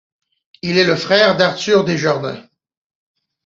Il 0.63 0.79
est 0.79 0.83
le 0.83 0.95
frère 0.95 1.37
d'Arthur 1.37 1.83
Desjardins. 1.85 2.43